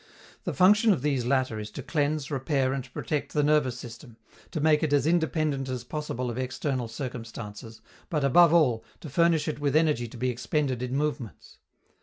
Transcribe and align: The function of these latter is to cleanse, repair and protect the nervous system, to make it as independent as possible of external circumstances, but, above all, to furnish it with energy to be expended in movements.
The 0.45 0.53
function 0.55 0.91
of 0.91 1.03
these 1.03 1.27
latter 1.27 1.59
is 1.59 1.69
to 1.69 1.83
cleanse, 1.83 2.31
repair 2.31 2.73
and 2.73 2.91
protect 2.91 3.33
the 3.33 3.43
nervous 3.43 3.77
system, 3.77 4.17
to 4.49 4.59
make 4.59 4.81
it 4.81 4.93
as 4.93 5.05
independent 5.05 5.69
as 5.69 5.83
possible 5.83 6.31
of 6.31 6.39
external 6.39 6.87
circumstances, 6.87 7.81
but, 8.09 8.23
above 8.23 8.51
all, 8.51 8.83
to 9.01 9.11
furnish 9.11 9.47
it 9.47 9.59
with 9.59 9.75
energy 9.75 10.07
to 10.07 10.17
be 10.17 10.31
expended 10.31 10.81
in 10.81 10.97
movements. 10.97 11.59